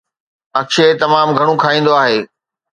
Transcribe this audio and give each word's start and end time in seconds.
اڪشي 0.59 0.85
تمام 1.01 1.27
گهڻو 1.37 1.53
کائيندو 1.63 1.93
آهي 2.03 2.19